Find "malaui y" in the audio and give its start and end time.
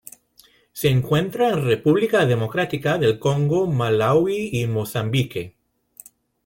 3.67-4.65